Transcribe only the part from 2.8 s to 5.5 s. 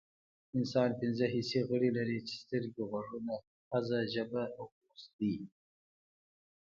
غوږونه پوزه ژبه او پوستکی دي